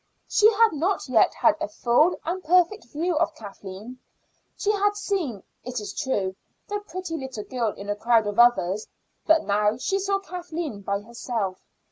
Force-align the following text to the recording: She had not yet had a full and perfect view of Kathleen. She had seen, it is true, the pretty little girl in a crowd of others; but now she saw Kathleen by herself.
She 0.27 0.47
had 0.53 0.71
not 0.73 1.07
yet 1.07 1.31
had 1.35 1.57
a 1.61 1.67
full 1.67 2.19
and 2.25 2.43
perfect 2.43 2.85
view 2.85 3.15
of 3.17 3.35
Kathleen. 3.35 3.99
She 4.57 4.71
had 4.71 4.95
seen, 4.95 5.43
it 5.63 5.79
is 5.79 5.93
true, 5.93 6.35
the 6.67 6.79
pretty 6.79 7.15
little 7.17 7.43
girl 7.43 7.71
in 7.73 7.87
a 7.87 7.95
crowd 7.95 8.25
of 8.25 8.39
others; 8.39 8.87
but 9.27 9.43
now 9.43 9.77
she 9.77 9.99
saw 9.99 10.17
Kathleen 10.17 10.81
by 10.81 11.01
herself. 11.01 11.63